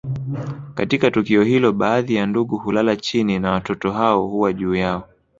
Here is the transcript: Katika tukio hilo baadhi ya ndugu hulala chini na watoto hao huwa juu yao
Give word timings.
Katika 0.75 1.11
tukio 1.11 1.43
hilo 1.43 1.71
baadhi 1.71 2.15
ya 2.15 2.25
ndugu 2.25 2.57
hulala 2.57 2.95
chini 2.95 3.39
na 3.39 3.51
watoto 3.51 3.91
hao 3.91 4.27
huwa 4.27 4.53
juu 4.53 4.75
yao 4.75 5.07